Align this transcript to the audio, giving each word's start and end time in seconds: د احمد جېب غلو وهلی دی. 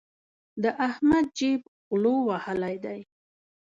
د 0.63 0.65
احمد 0.87 1.25
جېب 1.37 1.61
غلو 1.95 2.15
وهلی 2.29 2.75
دی. 2.85 2.99